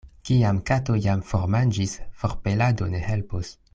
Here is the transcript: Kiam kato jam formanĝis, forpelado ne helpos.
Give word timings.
Kiam 0.27 0.61
kato 0.69 0.95
jam 1.03 1.21
formanĝis, 1.33 1.93
forpelado 2.23 2.89
ne 2.95 3.03
helpos. 3.11 3.53